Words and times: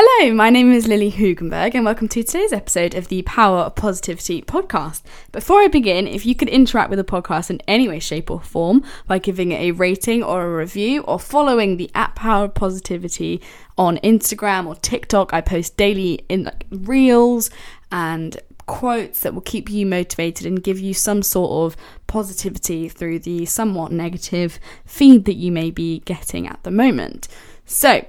Hello, 0.00 0.32
my 0.32 0.48
name 0.48 0.70
is 0.70 0.86
Lilly 0.86 1.10
Hoogenberg, 1.10 1.74
and 1.74 1.84
welcome 1.84 2.06
to 2.06 2.22
today's 2.22 2.52
episode 2.52 2.94
of 2.94 3.08
the 3.08 3.22
Power 3.22 3.62
of 3.62 3.74
Positivity 3.74 4.40
podcast. 4.42 5.02
Before 5.32 5.60
I 5.60 5.66
begin, 5.66 6.06
if 6.06 6.24
you 6.24 6.36
could 6.36 6.48
interact 6.48 6.88
with 6.88 7.00
the 7.00 7.04
podcast 7.04 7.50
in 7.50 7.60
any 7.66 7.88
way, 7.88 7.98
shape, 7.98 8.30
or 8.30 8.40
form 8.40 8.84
by 9.08 9.18
giving 9.18 9.50
it 9.50 9.60
a 9.60 9.72
rating 9.72 10.22
or 10.22 10.44
a 10.44 10.56
review, 10.56 11.02
or 11.02 11.18
following 11.18 11.78
the 11.78 11.90
at 11.96 12.14
Power 12.14 12.44
of 12.44 12.54
Positivity 12.54 13.42
on 13.76 13.96
Instagram 14.04 14.68
or 14.68 14.76
TikTok, 14.76 15.34
I 15.34 15.40
post 15.40 15.76
daily 15.76 16.24
in 16.28 16.44
like 16.44 16.64
reels 16.70 17.50
and 17.90 18.40
quotes 18.66 19.22
that 19.22 19.34
will 19.34 19.40
keep 19.40 19.68
you 19.68 19.84
motivated 19.84 20.46
and 20.46 20.62
give 20.62 20.78
you 20.78 20.94
some 20.94 21.24
sort 21.24 21.50
of 21.50 21.76
positivity 22.06 22.88
through 22.88 23.18
the 23.18 23.46
somewhat 23.46 23.90
negative 23.90 24.60
feed 24.86 25.24
that 25.24 25.34
you 25.34 25.50
may 25.50 25.72
be 25.72 25.98
getting 26.04 26.46
at 26.46 26.62
the 26.62 26.70
moment. 26.70 27.26
So, 27.66 28.06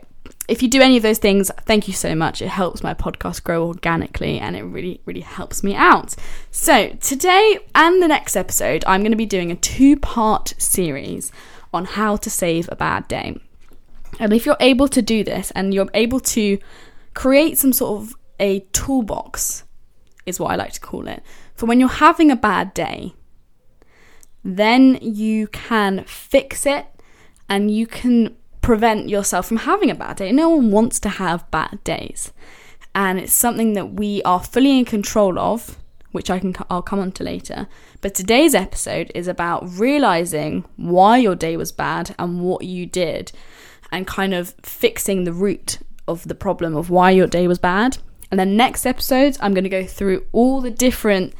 if 0.50 0.63
you 0.63 0.68
do 0.68 0.81
any 0.81 0.97
of 0.97 1.04
those 1.04 1.20
things, 1.20 1.52
thank 1.61 1.88
you 1.88 1.93
so 1.93 2.16
much. 2.16 2.41
It 2.41 2.47
helps 2.47 2.81
my 2.81 2.93
podcast 2.93 3.43
grow 3.43 3.67
organically 3.67 4.40
and 4.40 4.55
it 4.55 4.63
really, 4.63 4.99
really 5.05 5.21
helps 5.21 5.63
me 5.63 5.76
out. 5.76 6.16
So, 6.52 6.90
today 6.99 7.59
and 7.76 8.02
the 8.02 8.07
next 8.07 8.35
episode, 8.35 8.84
I'm 8.88 9.02
going 9.02 9.12
to 9.12 9.17
be 9.17 9.26
doing 9.26 9.52
a 9.52 9.55
two 9.55 9.95
part 9.95 10.55
series 10.57 11.31
on 11.71 11.85
how 11.85 12.17
to 12.17 12.30
save 12.30 12.67
a 12.71 12.76
bad 12.76 13.07
day. 13.07 13.38
And 14.20 14.34
if 14.34 14.45
you're 14.45 14.57
able 14.59 14.88
to 14.90 15.02
do 15.02 15.23
this 15.23 15.52
and 15.52 15.73
you're 15.73 15.90
able 15.93 16.20
to 16.21 16.57
create 17.13 17.57
some 17.57 17.71
sort 17.71 18.02
of 18.02 18.16
a 18.40 18.62
toolbox, 18.71 19.63
is 20.26 20.40
what 20.40 20.52
I 20.52 20.55
like 20.55 20.73
to 20.73 20.79
call 20.79 21.07
it, 21.07 21.21
for 21.54 21.68
when 21.68 21.79
you're 21.79 21.90
having 21.90 22.31
a 22.31 22.35
bad 22.35 22.73
day, 22.73 23.13
then 24.43 24.98
you 25.02 25.48
can 25.48 26.04
fix 26.05 26.66
it 26.66 26.88
and 27.48 27.70
you 27.70 27.85
can 27.85 28.35
prevent 28.70 29.09
yourself 29.09 29.48
from 29.48 29.58
having 29.58 29.90
a 29.90 29.96
bad 29.96 30.18
day. 30.18 30.32
No 30.32 30.50
one 30.50 30.70
wants 30.70 31.00
to 31.00 31.10
have 31.10 31.50
bad 31.50 31.84
days. 31.84 32.32
And 32.94 33.18
it's 33.18 33.34
something 33.34 33.73
that 33.73 33.94
we 33.94 34.22
are 34.22 34.44
fully 34.44 34.77
in 34.77 34.86
control 34.86 35.40
of, 35.40 35.80
which 36.12 36.30
I 36.30 36.38
can 36.38 36.55
I'll 36.70 36.84
come 36.84 36.99
on 36.99 37.12
to 37.13 37.24
later. 37.24 37.68
But 38.02 38.13
today's 38.13 38.54
episode 38.54 39.12
is 39.16 39.27
about 39.27 39.68
realizing 39.68 40.66
why 40.76 41.18
your 41.18 41.34
day 41.34 41.58
was 41.58 41.71
bad 41.71 42.13
and 42.20 42.41
what 42.41 42.63
you 42.63 42.85
did 42.85 43.32
and 43.91 44.05
kind 44.05 44.35
of 44.35 44.54
fixing 44.62 45.24
the 45.24 45.34
root 45.34 45.80
of 46.08 46.27
the 46.27 46.36
problem 46.36 46.76
of 46.76 46.91
why 46.91 47.10
your 47.10 47.26
day 47.26 47.48
was 47.48 47.58
bad. 47.58 47.98
And 48.30 48.40
then 48.40 48.55
next 48.55 48.86
episode, 48.86 49.36
I'm 49.41 49.55
going 49.55 49.63
to 49.63 49.70
go 49.71 49.84
through 49.88 50.27
all 50.32 50.62
the 50.62 50.70
different 50.70 51.34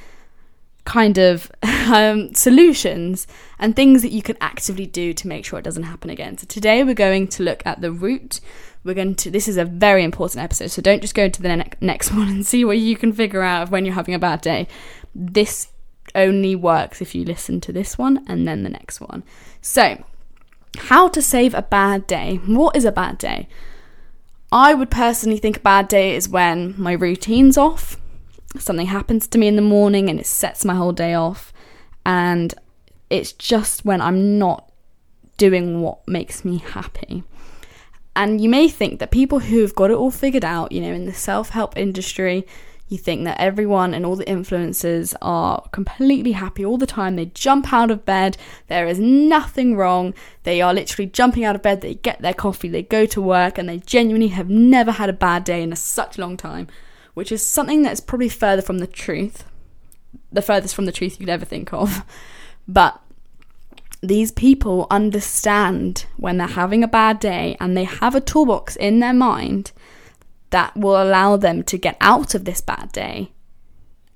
kind 0.86 1.18
of 1.18 1.52
um, 1.64 2.34
solutions 2.34 3.28
and 3.60 3.76
things 3.76 4.02
that 4.02 4.12
you 4.12 4.22
can 4.22 4.38
actively 4.42 4.86
do 4.86 5.14
to 5.14 5.28
make 5.28 5.46
sure 5.46 5.60
it 5.60 5.66
doesn't 5.66 5.84
happen 5.84 6.10
again. 6.10 6.38
So 6.38 6.46
today 6.48 6.84
we're 6.84 6.94
going 6.94 7.28
to 7.30 7.44
look 7.44 7.64
at 7.66 7.82
the 7.82 7.92
root. 7.92 8.40
We're 8.84 8.96
going 8.96 9.16
to. 9.16 9.32
This 9.32 9.48
is 9.48 9.58
a 9.58 9.66
very 9.66 10.04
important 10.04 10.44
episode, 10.44 10.72
so 10.72 10.82
don't 10.82 11.02
just 11.02 11.16
go 11.16 11.28
to 11.30 11.42
the 11.42 11.56
ne- 11.56 11.72
next 11.82 12.12
one 12.16 12.28
and 12.28 12.46
see 12.46 12.64
what 12.66 12.78
you 12.78 12.96
can 12.96 13.14
figure 13.14 13.42
out 13.42 13.64
of 13.64 13.72
when 13.72 13.86
you're 13.86 13.96
having 13.96 14.16
a 14.16 14.20
bad 14.20 14.42
day. 14.42 14.68
This 15.14 15.68
only 16.16 16.56
works 16.56 17.02
if 17.02 17.14
you 17.14 17.24
listen 17.24 17.62
to 17.62 17.72
this 17.72 17.98
one 17.98 18.26
and 18.28 18.48
then 18.48 18.64
the 18.64 18.70
next 18.70 19.00
one. 19.00 19.24
So, 19.62 20.04
how 20.78 21.08
to 21.10 21.22
save 21.22 21.54
a 21.54 21.62
bad 21.62 22.08
day? 22.08 22.40
What 22.46 22.76
is 22.76 22.86
a 22.86 22.92
bad 22.92 23.18
day? 23.18 23.48
I 24.52 24.74
would 24.74 24.90
personally 24.90 25.38
think 25.38 25.58
a 25.58 25.62
bad 25.62 25.88
day 25.88 26.16
is 26.16 26.28
when 26.28 26.74
my 26.78 26.94
routine's 26.94 27.58
off 27.58 27.99
something 28.58 28.88
happens 28.88 29.28
to 29.28 29.38
me 29.38 29.48
in 29.48 29.56
the 29.56 29.62
morning 29.62 30.10
and 30.10 30.20
it 30.20 30.26
sets 30.26 30.66
my 30.66 30.76
whole 30.76 30.92
day 30.92 31.14
off. 31.14 31.54
And 32.06 32.54
it's 33.10 33.34
just 33.34 33.86
when 33.86 34.02
I'm 34.02 34.40
not 34.40 34.72
doing 35.38 35.82
what 35.82 36.08
makes 36.08 36.44
me 36.44 36.58
happy. 36.58 37.24
And 38.16 38.42
you 38.42 38.50
may 38.50 38.68
think 38.68 39.00
that 39.00 39.12
people 39.12 39.40
who've 39.40 39.74
got 39.76 39.92
it 39.92 39.98
all 39.98 40.12
figured 40.12 40.44
out, 40.44 40.72
you 40.72 40.82
know, 40.82 40.94
in 40.94 41.06
the 41.06 41.14
self 41.14 41.50
help 41.50 41.78
industry, 41.78 42.46
you 42.90 42.98
think 42.98 43.24
that 43.24 43.40
everyone 43.40 43.94
and 43.94 44.04
all 44.04 44.16
the 44.16 44.26
influencers 44.26 45.14
are 45.22 45.62
completely 45.72 46.32
happy 46.32 46.66
all 46.66 46.78
the 46.78 46.88
time. 46.88 47.16
They 47.16 47.28
jump 47.28 47.72
out 47.72 47.92
of 47.92 48.04
bed, 48.04 48.36
there 48.68 48.88
is 48.88 49.00
nothing 49.00 49.78
wrong. 49.78 50.16
They 50.44 50.60
are 50.60 50.74
literally 50.74 51.06
jumping 51.06 51.46
out 51.46 51.56
of 51.56 51.62
bed, 51.62 51.82
they 51.82 51.94
get 51.94 52.22
their 52.22 52.34
coffee, 52.34 52.68
they 52.68 52.82
go 52.82 53.06
to 53.06 53.22
work, 53.22 53.60
and 53.60 53.70
they 53.70 53.78
genuinely 53.78 54.30
have 54.30 54.50
never 54.50 54.92
had 54.92 55.08
a 55.08 55.14
bad 55.14 55.44
day 55.44 55.62
in 55.62 55.72
a 55.72 55.78
such 55.78 56.18
long 56.18 56.36
time 56.36 56.68
which 57.20 57.34
is 57.34 57.46
something 57.46 57.82
that's 57.82 58.00
probably 58.00 58.30
further 58.30 58.62
from 58.62 58.80
the 58.80 58.88
truth, 58.88 59.44
the 60.32 60.42
furthest 60.42 60.74
from 60.74 60.86
the 60.86 60.92
truth 60.94 61.20
you'd 61.20 61.28
ever 61.28 61.44
think 61.44 61.74
of. 61.74 62.04
But 62.66 63.02
these 64.00 64.32
people 64.32 64.88
understand 64.90 66.06
when 66.18 66.38
they're 66.38 66.48
having 66.48 66.82
a 66.82 66.88
bad 66.88 67.20
day 67.20 67.58
and 67.60 67.76
they 67.76 67.84
have 67.84 68.14
a 68.16 68.22
toolbox 68.22 68.76
in 68.76 69.00
their 69.00 69.14
mind 69.14 69.72
that 70.52 70.78
will 70.78 71.02
allow 71.02 71.36
them 71.36 71.64
to 71.64 71.78
get 71.78 71.98
out 72.00 72.36
of 72.36 72.46
this 72.46 72.62
bad 72.62 72.92
day 72.92 73.32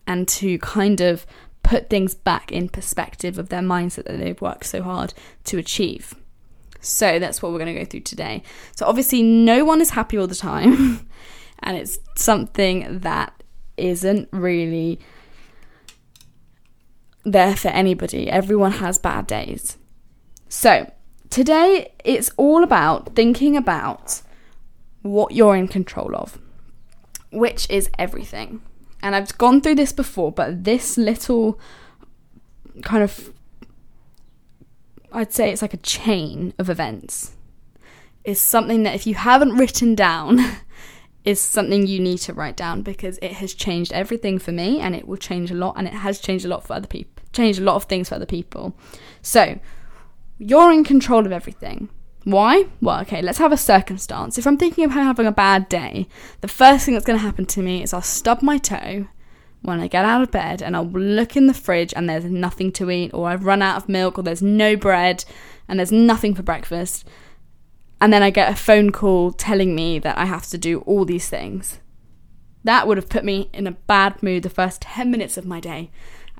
and 0.05 0.27
to 0.39 0.57
kind 0.59 1.01
of 1.01 1.25
put 1.63 1.89
things 1.89 2.13
back 2.13 2.51
in 2.51 2.69
perspective 2.69 3.37
of 3.39 3.49
their 3.49 3.61
mindset 3.61 4.05
that 4.05 4.19
they've 4.19 4.39
worked 4.39 4.65
so 4.65 4.83
hard 4.83 5.15
to 5.45 5.57
achieve. 5.57 6.13
So 6.79 7.19
that's 7.19 7.41
what 7.41 7.51
we're 7.51 7.59
going 7.59 7.73
to 7.73 7.79
go 7.81 7.85
through 7.85 8.01
today. 8.01 8.43
So, 8.75 8.85
obviously, 8.85 9.23
no 9.23 9.65
one 9.65 9.81
is 9.81 9.89
happy 9.89 10.17
all 10.17 10.27
the 10.27 10.35
time. 10.35 11.09
and 11.63 11.77
it's 11.77 11.99
something 12.15 12.99
that 12.99 13.43
isn't 13.77 14.29
really 14.31 14.99
there 17.23 17.55
for 17.55 17.69
anybody. 17.69 18.29
Everyone 18.29 18.73
has 18.73 18.97
bad 18.97 19.27
days. 19.27 19.77
So, 20.49 20.91
today 21.29 21.93
it's 22.03 22.31
all 22.37 22.63
about 22.63 23.15
thinking 23.15 23.57
about 23.57 24.21
what 25.01 25.33
you're 25.33 25.55
in 25.55 25.67
control 25.67 26.15
of, 26.15 26.37
which 27.31 27.69
is 27.69 27.89
everything. 27.97 28.61
And 29.01 29.15
I've 29.15 29.37
gone 29.37 29.61
through 29.61 29.75
this 29.75 29.91
before, 29.91 30.31
but 30.31 30.63
this 30.63 30.97
little 30.97 31.59
kind 32.81 33.03
of 33.03 33.33
I'd 35.11 35.31
say 35.31 35.51
it's 35.51 35.61
like 35.61 35.75
a 35.75 35.77
chain 35.77 36.53
of 36.57 36.69
events 36.69 37.33
is 38.23 38.41
something 38.41 38.83
that 38.83 38.95
if 38.95 39.05
you 39.05 39.13
haven't 39.13 39.55
written 39.55 39.93
down 39.95 40.39
is 41.25 41.39
something 41.39 41.87
you 41.87 41.99
need 41.99 42.17
to 42.17 42.33
write 42.33 42.55
down 42.55 42.81
because 42.81 43.17
it 43.21 43.33
has 43.33 43.53
changed 43.53 43.93
everything 43.93 44.37
for 44.39 44.51
me 44.51 44.79
and 44.79 44.95
it 44.95 45.07
will 45.07 45.17
change 45.17 45.51
a 45.51 45.55
lot 45.55 45.75
and 45.77 45.87
it 45.87 45.93
has 45.93 46.19
changed 46.19 46.45
a 46.45 46.47
lot 46.49 46.65
for 46.65 46.73
other 46.73 46.87
people 46.87 47.13
changed 47.33 47.59
a 47.59 47.63
lot 47.63 47.75
of 47.75 47.83
things 47.85 48.09
for 48.09 48.15
other 48.15 48.25
people. 48.25 48.75
So 49.21 49.59
you're 50.37 50.71
in 50.71 50.83
control 50.83 51.25
of 51.25 51.31
everything. 51.31 51.89
Why? 52.23 52.67
Well 52.79 53.01
okay 53.01 53.21
let's 53.21 53.39
have 53.39 53.51
a 53.51 53.57
circumstance. 53.57 54.37
If 54.37 54.47
i'm 54.47 54.57
thinking 54.57 54.85
of 54.85 54.91
having 54.91 55.25
a 55.25 55.31
bad 55.31 55.67
day 55.67 56.07
the 56.39 56.47
first 56.47 56.85
thing 56.85 56.93
that's 56.93 57.05
going 57.05 57.19
to 57.19 57.25
happen 57.25 57.45
to 57.47 57.61
me 57.61 57.83
is 57.83 57.93
i'll 57.93 58.01
stub 58.01 58.41
my 58.41 58.57
toe 58.57 59.07
when 59.61 59.81
i 59.81 59.87
get 59.87 60.05
out 60.05 60.21
of 60.21 60.31
bed 60.31 60.61
and 60.61 60.73
i'll 60.75 60.87
look 60.87 61.35
in 61.35 61.47
the 61.47 61.53
fridge 61.53 61.93
and 61.95 62.07
there's 62.07 62.23
nothing 62.23 62.71
to 62.71 62.89
eat 62.89 63.11
or 63.13 63.27
i've 63.27 63.43
run 63.43 63.61
out 63.61 63.75
of 63.75 63.89
milk 63.89 64.17
or 64.17 64.23
there's 64.23 64.41
no 64.41 64.77
bread 64.77 65.25
and 65.67 65.79
there's 65.79 65.91
nothing 65.91 66.33
for 66.33 66.43
breakfast 66.43 67.05
and 68.03 68.11
then 68.11 68.21
I 68.21 68.31
get 68.31 68.51
a 68.51 68.55
phone 68.57 68.91
call 68.91 69.31
telling 69.31 69.73
me 69.73 69.97
that 69.97 70.17
I 70.17 70.25
have 70.25 70.45
to 70.47 70.57
do 70.57 70.81
all 70.81 71.05
these 71.05 71.29
things. 71.29 71.79
That 72.65 72.85
would 72.85 72.97
have 72.97 73.07
put 73.07 73.23
me 73.23 73.49
in 73.53 73.65
a 73.65 73.71
bad 73.71 74.21
mood 74.21 74.43
the 74.43 74.49
first 74.49 74.81
10 74.81 75.09
minutes 75.09 75.37
of 75.37 75.45
my 75.45 75.61
day, 75.61 75.89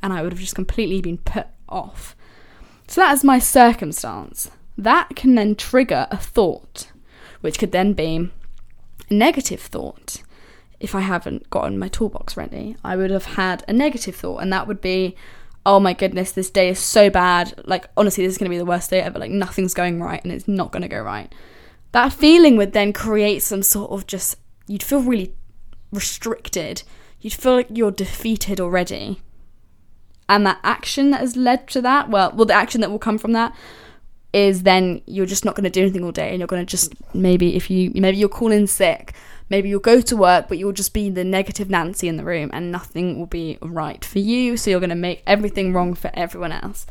and 0.02 0.12
I 0.12 0.22
would 0.22 0.34
have 0.34 0.42
just 0.42 0.56
completely 0.56 1.00
been 1.00 1.20
put 1.20 1.48
off. 1.70 2.18
So 2.90 3.00
that 3.00 3.14
is 3.14 3.24
my 3.24 3.40
circumstance. 3.40 4.52
That 4.78 5.16
can 5.16 5.36
then 5.36 5.56
trigger 5.56 6.06
a 6.12 6.18
thought, 6.18 6.92
which 7.40 7.60
could 7.60 7.72
then 7.72 7.94
be 7.94 8.30
a 9.10 9.14
negative 9.14 9.62
thought. 9.62 10.22
If 10.82 10.94
I 10.94 11.00
haven't 11.00 11.50
gotten 11.50 11.80
my 11.80 11.88
toolbox 11.88 12.36
ready, 12.36 12.76
I 12.84 12.98
would 12.98 13.10
have 13.10 13.24
had 13.24 13.64
a 13.70 13.72
negative 13.72 14.18
thought, 14.18 14.40
and 14.40 14.52
that 14.52 14.68
would 14.68 14.82
be, 14.82 15.16
oh 15.66 15.80
my 15.80 15.94
goodness, 15.94 16.34
this 16.34 16.50
day 16.50 16.68
is 16.68 16.80
so 16.80 17.10
bad. 17.10 17.54
Like, 17.64 17.88
honestly, 17.96 18.26
this 18.26 18.34
is 18.34 18.38
going 18.38 18.52
to 18.52 18.54
be 18.54 18.58
the 18.58 18.66
worst 18.66 18.90
day 18.90 19.00
ever. 19.00 19.18
Like, 19.18 19.32
nothing's 19.32 19.74
going 19.74 20.02
right, 20.02 20.22
and 20.22 20.34
it's 20.34 20.50
not 20.50 20.74
going 20.74 20.82
to 20.82 20.90
go 20.90 21.00
right 21.00 21.34
that 21.94 22.12
feeling 22.12 22.58
would 22.58 22.74
then 22.74 22.92
create 22.92 23.42
some 23.42 23.64
sort 23.64 23.92
of 23.92 24.06
just, 24.06 24.36
you'd 24.68 24.84
feel 24.84 25.02
really 25.02 25.34
restricted. 25.92 26.84
You'd 27.22 27.34
feel 27.34 27.54
like 27.54 27.68
you're 27.70 27.92
defeated 27.92 28.60
already. 28.60 29.22
And 30.28 30.46
that 30.46 30.60
action 30.64 31.12
that 31.12 31.22
has 31.22 31.36
led 31.36 31.68
to 31.70 31.82
that, 31.82 32.10
well, 32.10 32.32
well, 32.36 32.46
the 32.46 32.54
action 32.54 32.82
that 32.82 32.90
will 32.90 33.00
come 33.00 33.18
from 33.18 33.34
that 33.34 33.56
is 34.34 34.64
then 34.64 35.02
you're 35.06 35.28
just 35.28 35.46
not 35.46 35.56
going 35.56 35.64
to 35.64 35.70
do 35.70 35.82
anything 35.82 36.04
all 36.04 36.12
day 36.12 36.30
and 36.32 36.40
you're 36.40 36.48
going 36.48 36.66
to 36.66 36.70
just 36.70 36.94
maybe 37.14 37.56
if 37.56 37.70
you 37.70 37.92
maybe 37.94 38.18
you're 38.18 38.28
calling 38.28 38.66
sick 38.66 39.14
maybe 39.50 39.70
you'll 39.70 39.80
go 39.80 40.02
to 40.02 40.18
work 40.18 40.48
but 40.48 40.58
you'll 40.58 40.72
just 40.72 40.92
be 40.92 41.08
the 41.08 41.24
negative 41.24 41.70
nancy 41.70 42.08
in 42.08 42.18
the 42.18 42.24
room 42.24 42.50
and 42.52 42.72
nothing 42.72 43.20
will 43.20 43.28
be 43.28 43.60
right 43.62 44.04
for 44.04 44.18
you 44.18 44.58
so 44.58 44.72
you're 44.72 44.80
going 44.80 44.90
to 44.90 44.96
make 44.96 45.22
everything 45.28 45.72
wrong 45.72 45.94
for 45.94 46.10
everyone 46.16 46.52
else 46.52 46.88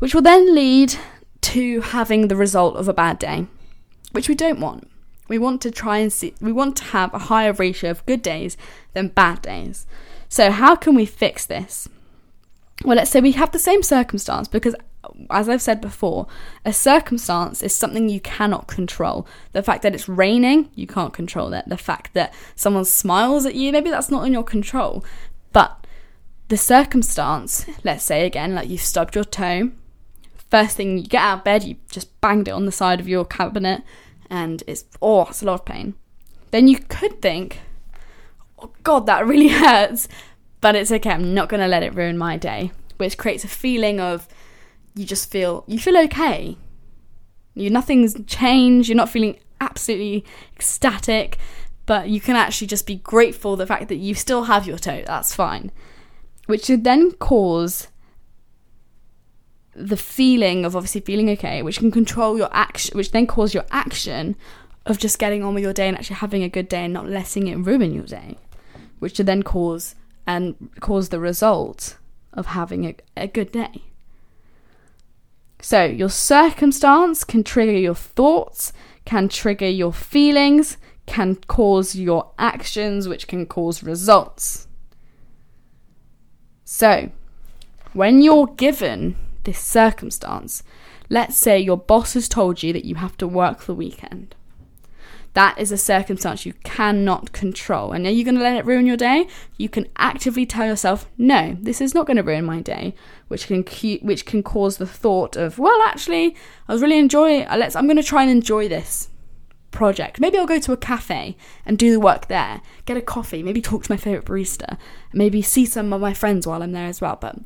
which 0.00 0.14
will 0.14 0.20
then 0.20 0.54
lead 0.54 0.94
to 1.40 1.80
having 1.80 2.28
the 2.28 2.36
result 2.36 2.76
of 2.76 2.88
a 2.88 2.92
bad 2.92 3.18
day 3.18 3.46
which 4.16 4.28
we 4.28 4.34
don't 4.34 4.60
want. 4.60 4.90
We 5.28 5.38
want 5.38 5.60
to 5.62 5.70
try 5.70 5.98
and 5.98 6.12
see, 6.12 6.34
we 6.40 6.52
want 6.52 6.76
to 6.76 6.84
have 6.84 7.12
a 7.12 7.18
higher 7.18 7.52
ratio 7.52 7.90
of 7.90 8.06
good 8.06 8.22
days 8.22 8.56
than 8.94 9.08
bad 9.08 9.42
days. 9.42 9.86
So, 10.28 10.50
how 10.50 10.74
can 10.74 10.94
we 10.94 11.06
fix 11.06 11.46
this? 11.46 11.88
Well, 12.84 12.96
let's 12.96 13.10
say 13.10 13.20
we 13.20 13.32
have 13.32 13.52
the 13.52 13.58
same 13.58 13.82
circumstance 13.82 14.48
because 14.48 14.74
as 15.30 15.48
I've 15.48 15.62
said 15.62 15.80
before, 15.80 16.26
a 16.64 16.72
circumstance 16.72 17.62
is 17.62 17.74
something 17.74 18.08
you 18.08 18.20
cannot 18.20 18.66
control. 18.66 19.26
The 19.52 19.62
fact 19.62 19.82
that 19.82 19.94
it's 19.94 20.08
raining, 20.08 20.70
you 20.74 20.86
can't 20.86 21.12
control 21.12 21.50
that. 21.50 21.68
The 21.68 21.76
fact 21.76 22.14
that 22.14 22.34
someone 22.54 22.84
smiles 22.84 23.46
at 23.46 23.54
you, 23.54 23.72
maybe 23.72 23.90
that's 23.90 24.10
not 24.10 24.26
in 24.26 24.32
your 24.32 24.44
control. 24.44 25.04
But 25.52 25.86
the 26.48 26.56
circumstance, 26.56 27.66
let's 27.84 28.04
say 28.04 28.26
again, 28.26 28.54
like 28.54 28.68
you've 28.68 28.80
stubbed 28.80 29.14
your 29.14 29.24
toe, 29.24 29.70
first 30.50 30.76
thing 30.76 30.98
you 30.98 31.06
get 31.06 31.22
out 31.22 31.38
of 31.38 31.44
bed, 31.44 31.64
you 31.64 31.76
just 31.90 32.20
banged 32.20 32.48
it 32.48 32.52
on 32.52 32.66
the 32.66 32.72
side 32.72 33.00
of 33.00 33.08
your 33.08 33.24
cabinet, 33.24 33.82
and 34.30 34.62
it's, 34.66 34.84
oh, 35.00 35.22
it's 35.22 35.42
a 35.42 35.46
lot 35.46 35.60
of 35.60 35.64
pain. 35.64 35.94
Then 36.50 36.68
you 36.68 36.78
could 36.78 37.20
think, 37.20 37.60
oh 38.58 38.70
God, 38.82 39.06
that 39.06 39.26
really 39.26 39.48
hurts, 39.64 40.08
but 40.60 40.74
it's 40.74 40.92
okay, 40.92 41.10
I'm 41.10 41.34
not 41.34 41.48
going 41.48 41.60
to 41.60 41.68
let 41.68 41.82
it 41.82 41.94
ruin 41.94 42.18
my 42.18 42.36
day, 42.36 42.72
which 42.96 43.18
creates 43.18 43.44
a 43.44 43.48
feeling 43.48 44.00
of 44.00 44.28
you 44.94 45.04
just 45.04 45.30
feel, 45.30 45.64
you 45.66 45.78
feel 45.78 45.96
okay. 45.98 46.56
You, 47.54 47.70
nothing's 47.70 48.16
changed, 48.26 48.88
you're 48.88 48.96
not 48.96 49.10
feeling 49.10 49.38
absolutely 49.60 50.24
ecstatic, 50.54 51.38
but 51.86 52.08
you 52.08 52.20
can 52.20 52.36
actually 52.36 52.66
just 52.66 52.86
be 52.86 52.96
grateful 52.96 53.56
the 53.56 53.66
fact 53.66 53.88
that 53.88 53.96
you 53.96 54.14
still 54.14 54.44
have 54.44 54.66
your 54.66 54.78
toe, 54.78 55.02
that's 55.06 55.34
fine. 55.34 55.70
Which 56.46 56.64
should 56.66 56.84
then 56.84 57.12
cause 57.12 57.88
the 59.76 59.96
feeling 59.96 60.64
of 60.64 60.74
obviously 60.74 61.02
feeling 61.02 61.28
okay, 61.30 61.62
which 61.62 61.78
can 61.78 61.90
control 61.90 62.38
your 62.38 62.48
action, 62.52 62.96
which 62.96 63.10
then 63.10 63.26
cause 63.26 63.52
your 63.52 63.66
action 63.70 64.34
of 64.86 64.98
just 64.98 65.18
getting 65.18 65.42
on 65.44 65.54
with 65.54 65.62
your 65.62 65.72
day 65.72 65.88
and 65.88 65.96
actually 65.96 66.16
having 66.16 66.42
a 66.42 66.48
good 66.48 66.68
day 66.68 66.84
and 66.84 66.94
not 66.94 67.08
letting 67.08 67.48
it 67.48 67.56
ruin 67.56 67.92
your 67.92 68.04
day, 68.04 68.38
which 68.98 69.18
would 69.18 69.26
then 69.26 69.42
cause 69.42 69.94
and 70.26 70.70
cause 70.80 71.10
the 71.10 71.20
result 71.20 71.98
of 72.32 72.46
having 72.46 72.84
a, 72.84 72.94
a 73.16 73.26
good 73.26 73.52
day. 73.52 73.82
So, 75.60 75.84
your 75.84 76.10
circumstance 76.10 77.24
can 77.24 77.42
trigger 77.42 77.72
your 77.72 77.94
thoughts, 77.94 78.72
can 79.04 79.28
trigger 79.28 79.68
your 79.68 79.92
feelings, 79.92 80.76
can 81.06 81.36
cause 81.36 81.94
your 81.94 82.30
actions, 82.38 83.08
which 83.08 83.26
can 83.26 83.46
cause 83.46 83.82
results. 83.82 84.68
So, 86.64 87.10
when 87.92 88.22
you're 88.22 88.48
given 88.48 89.16
this 89.46 89.58
circumstance. 89.58 90.62
Let's 91.08 91.36
say 91.36 91.58
your 91.58 91.78
boss 91.78 92.14
has 92.14 92.28
told 92.28 92.62
you 92.62 92.72
that 92.74 92.84
you 92.84 92.96
have 92.96 93.16
to 93.18 93.26
work 93.26 93.62
the 93.62 93.74
weekend. 93.74 94.34
That 95.32 95.58
is 95.58 95.70
a 95.70 95.76
circumstance 95.76 96.46
you 96.46 96.54
cannot 96.64 97.32
control. 97.32 97.92
And 97.92 98.06
are 98.06 98.10
you 98.10 98.24
going 98.24 98.36
to 98.36 98.42
let 98.42 98.56
it 98.56 98.64
ruin 98.64 98.86
your 98.86 98.96
day? 98.96 99.28
You 99.58 99.68
can 99.68 99.86
actively 99.98 100.46
tell 100.46 100.66
yourself, 100.66 101.10
no, 101.18 101.58
this 101.60 101.82
is 101.82 101.94
not 101.94 102.06
going 102.06 102.16
to 102.16 102.22
ruin 102.22 102.46
my 102.46 102.62
day, 102.62 102.94
which 103.28 103.46
can 103.46 103.62
which 104.00 104.24
can 104.24 104.42
cause 104.42 104.78
the 104.78 104.86
thought 104.86 105.36
of, 105.36 105.58
well, 105.58 105.78
actually, 105.82 106.34
I 106.68 106.72
was 106.72 106.80
really 106.80 106.98
enjoying. 106.98 107.46
Let's. 107.54 107.76
I'm 107.76 107.86
going 107.86 107.98
to 107.98 108.02
try 108.02 108.22
and 108.22 108.30
enjoy 108.30 108.68
this 108.68 109.10
project. 109.70 110.20
Maybe 110.20 110.38
I'll 110.38 110.46
go 110.46 110.58
to 110.58 110.72
a 110.72 110.76
cafe 110.78 111.36
and 111.66 111.76
do 111.76 111.92
the 111.92 112.00
work 112.00 112.28
there, 112.28 112.62
get 112.86 112.96
a 112.96 113.02
coffee, 113.02 113.42
maybe 113.42 113.60
talk 113.60 113.84
to 113.84 113.92
my 113.92 113.98
favorite 113.98 114.24
barista, 114.24 114.78
maybe 115.12 115.42
see 115.42 115.66
some 115.66 115.92
of 115.92 116.00
my 116.00 116.14
friends 116.14 116.46
while 116.46 116.62
I'm 116.62 116.72
there 116.72 116.88
as 116.88 117.02
well. 117.02 117.18
But 117.20 117.36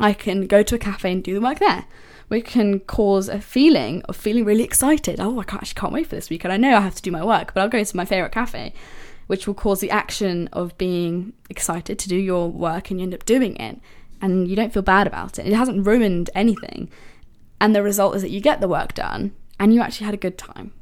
I 0.00 0.12
can 0.12 0.46
go 0.46 0.62
to 0.62 0.74
a 0.74 0.78
cafe 0.78 1.12
and 1.12 1.22
do 1.22 1.34
the 1.34 1.40
work 1.40 1.58
there, 1.58 1.84
which 2.28 2.44
can 2.44 2.80
cause 2.80 3.28
a 3.28 3.40
feeling 3.40 4.02
of 4.02 4.16
feeling 4.16 4.44
really 4.44 4.64
excited. 4.64 5.18
Oh, 5.20 5.38
I 5.38 5.42
actually 5.42 5.80
can't 5.80 5.92
wait 5.92 6.06
for 6.06 6.14
this 6.14 6.30
weekend. 6.30 6.52
I 6.52 6.56
know 6.56 6.76
I 6.76 6.80
have 6.80 6.94
to 6.96 7.02
do 7.02 7.10
my 7.10 7.24
work, 7.24 7.52
but 7.54 7.60
I'll 7.60 7.68
go 7.68 7.82
to 7.82 7.96
my 7.96 8.04
favourite 8.04 8.32
cafe, 8.32 8.72
which 9.26 9.46
will 9.46 9.54
cause 9.54 9.80
the 9.80 9.90
action 9.90 10.48
of 10.52 10.76
being 10.78 11.32
excited 11.50 11.98
to 11.98 12.08
do 12.08 12.16
your 12.16 12.50
work 12.50 12.90
and 12.90 13.00
you 13.00 13.04
end 13.04 13.14
up 13.14 13.24
doing 13.24 13.56
it. 13.56 13.80
And 14.20 14.48
you 14.48 14.56
don't 14.56 14.72
feel 14.72 14.82
bad 14.82 15.06
about 15.06 15.38
it. 15.38 15.46
It 15.46 15.52
hasn't 15.52 15.86
ruined 15.86 16.30
anything. 16.34 16.90
And 17.60 17.74
the 17.74 17.82
result 17.82 18.16
is 18.16 18.22
that 18.22 18.30
you 18.30 18.40
get 18.40 18.60
the 18.60 18.68
work 18.68 18.94
done 18.94 19.32
and 19.60 19.74
you 19.74 19.80
actually 19.80 20.06
had 20.06 20.14
a 20.14 20.18
good 20.18 20.38
time. 20.38 20.72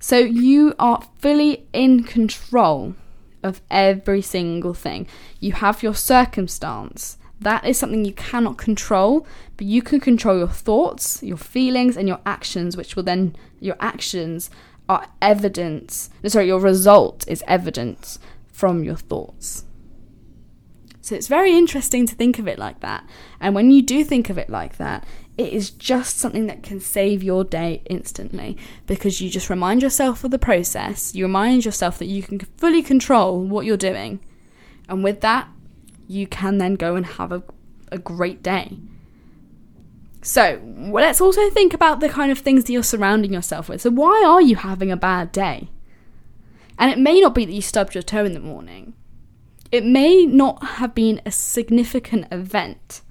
So 0.00 0.18
you 0.18 0.74
are 0.78 1.02
fully 1.18 1.66
in 1.72 2.04
control 2.04 2.94
of 3.42 3.60
every 3.70 4.22
single 4.22 4.74
thing. 4.74 5.06
You 5.40 5.52
have 5.52 5.82
your 5.82 5.94
circumstance 5.94 7.17
that 7.40 7.64
is 7.64 7.78
something 7.78 8.04
you 8.04 8.12
cannot 8.12 8.58
control, 8.58 9.26
but 9.56 9.66
you 9.66 9.82
can 9.82 10.00
control 10.00 10.38
your 10.38 10.48
thoughts, 10.48 11.22
your 11.22 11.36
feelings, 11.36 11.96
and 11.96 12.08
your 12.08 12.20
actions, 12.26 12.76
which 12.76 12.96
will 12.96 13.04
then, 13.04 13.36
your 13.60 13.76
actions 13.80 14.50
are 14.88 15.06
evidence, 15.20 16.10
sorry, 16.26 16.46
your 16.46 16.60
result 16.60 17.26
is 17.28 17.44
evidence 17.46 18.18
from 18.50 18.82
your 18.82 18.96
thoughts. 18.96 19.64
So 21.00 21.14
it's 21.14 21.28
very 21.28 21.56
interesting 21.56 22.06
to 22.06 22.14
think 22.14 22.38
of 22.38 22.48
it 22.48 22.58
like 22.58 22.80
that. 22.80 23.08
And 23.40 23.54
when 23.54 23.70
you 23.70 23.82
do 23.82 24.04
think 24.04 24.28
of 24.28 24.36
it 24.36 24.50
like 24.50 24.76
that, 24.76 25.06
it 25.38 25.52
is 25.52 25.70
just 25.70 26.18
something 26.18 26.46
that 26.48 26.62
can 26.62 26.80
save 26.80 27.22
your 27.22 27.44
day 27.44 27.82
instantly 27.88 28.58
because 28.86 29.20
you 29.20 29.30
just 29.30 29.48
remind 29.48 29.82
yourself 29.82 30.24
of 30.24 30.32
the 30.32 30.38
process, 30.38 31.14
you 31.14 31.24
remind 31.24 31.64
yourself 31.64 31.98
that 31.98 32.06
you 32.06 32.22
can 32.22 32.40
fully 32.40 32.82
control 32.82 33.40
what 33.40 33.64
you're 33.64 33.76
doing. 33.76 34.20
And 34.88 35.04
with 35.04 35.20
that, 35.20 35.48
you 36.08 36.26
can 36.26 36.58
then 36.58 36.74
go 36.74 36.96
and 36.96 37.06
have 37.06 37.30
a, 37.30 37.42
a 37.92 37.98
great 37.98 38.42
day. 38.42 38.78
So, 40.20 40.60
let's 40.90 41.20
also 41.20 41.48
think 41.50 41.72
about 41.72 42.00
the 42.00 42.08
kind 42.08 42.32
of 42.32 42.38
things 42.38 42.64
that 42.64 42.72
you're 42.72 42.82
surrounding 42.82 43.32
yourself 43.32 43.68
with. 43.68 43.80
So, 43.82 43.90
why 43.90 44.24
are 44.26 44.42
you 44.42 44.56
having 44.56 44.90
a 44.90 44.96
bad 44.96 45.30
day? 45.30 45.68
And 46.76 46.90
it 46.90 46.98
may 46.98 47.20
not 47.20 47.34
be 47.34 47.44
that 47.44 47.52
you 47.52 47.62
stubbed 47.62 47.94
your 47.94 48.02
toe 48.02 48.24
in 48.24 48.34
the 48.34 48.40
morning, 48.40 48.94
it 49.70 49.84
may 49.84 50.26
not 50.26 50.62
have 50.64 50.94
been 50.94 51.20
a 51.24 51.30
significant 51.30 52.26
event, 52.32 53.02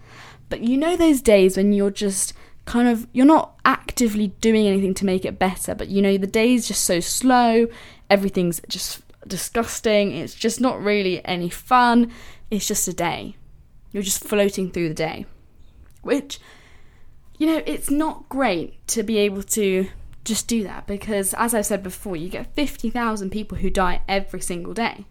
but 0.49 0.61
you 0.61 0.77
know 0.77 0.95
those 0.95 1.21
days 1.21 1.55
when 1.55 1.71
you're 1.71 1.91
just 1.91 2.33
kind 2.65 2.87
of 2.87 3.07
you're 3.13 3.25
not 3.25 3.57
actively 3.63 4.27
doing 4.41 4.67
anything 4.67 4.93
to 4.93 5.05
make 5.05 5.23
it 5.23 5.39
better 5.39 5.73
but 5.73 5.87
you 5.87 6.01
know 6.01 6.17
the 6.17 6.27
day's 6.27 6.67
just 6.67 6.83
so 6.83 6.99
slow 6.99 7.65
everything's 8.09 8.61
just 8.67 9.01
disgusting 9.25 10.11
it's 10.11 10.35
just 10.35 10.59
not 10.59 10.81
really 10.81 11.25
any 11.25 11.49
fun 11.49 12.11
it's 12.49 12.67
just 12.67 12.87
a 12.87 12.93
day. 12.93 13.35
You're 13.91 14.03
just 14.03 14.23
floating 14.23 14.71
through 14.71 14.89
the 14.89 14.93
day. 14.93 15.25
Which, 16.01 16.39
you 17.37 17.47
know, 17.47 17.61
it's 17.65 17.89
not 17.89 18.29
great 18.29 18.85
to 18.89 19.03
be 19.03 19.17
able 19.17 19.43
to 19.43 19.89
just 20.23 20.47
do 20.47 20.63
that 20.63 20.87
because, 20.87 21.33
as 21.33 21.53
I've 21.53 21.65
said 21.65 21.83
before, 21.83 22.15
you 22.15 22.29
get 22.29 22.53
50,000 22.53 23.29
people 23.29 23.57
who 23.57 23.69
die 23.69 24.01
every 24.07 24.41
single 24.41 24.73
day. 24.73 25.05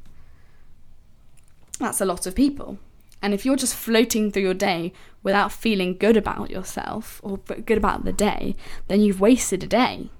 That's 1.79 2.01
a 2.01 2.07
lot 2.07 2.27
of 2.27 2.35
people. 2.35 2.79
And 3.23 3.35
if 3.35 3.45
you're 3.45 3.57
just 3.57 3.75
floating 3.75 4.31
through 4.31 4.43
your 4.43 4.55
day 4.55 4.93
without 5.23 5.53
feeling 5.53 5.97
good 5.97 6.17
about 6.17 6.51
yourself 6.51 7.21
or 7.25 7.39
good 7.39 7.79
about 7.79 8.05
the 8.05 8.13
day, 8.13 8.55
then 8.89 9.01
you've 9.01 9.21
wasted 9.21 9.65
a 9.65 9.67
day. 9.67 10.11